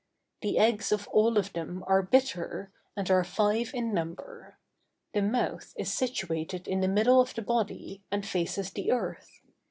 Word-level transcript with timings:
The 0.41 0.57
eggs 0.57 0.91
of 0.91 1.07
all 1.09 1.37
of 1.37 1.53
them 1.53 1.83
are 1.85 2.01
bitter, 2.01 2.71
and 2.97 3.07
are 3.11 3.23
five 3.23 3.69
in 3.71 3.93
number; 3.93 4.57
the 5.13 5.21
mouth 5.21 5.75
is 5.77 5.93
situate 5.93 6.55
in 6.67 6.79
the 6.81 6.87
middle 6.87 7.21
of 7.21 7.35
the 7.35 7.43
body, 7.43 8.03
and 8.09 8.25
faces 8.25 8.71
the 8.71 8.91
earth. 8.91 9.29